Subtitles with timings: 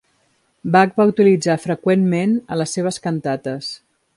[0.75, 3.71] Bach va utilitzar freqüentment a les seves cantates.